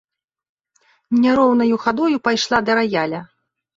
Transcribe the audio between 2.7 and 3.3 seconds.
да раяля.